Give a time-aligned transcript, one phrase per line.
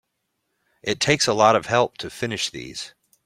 [0.81, 2.95] It takes a lot of help to finish these.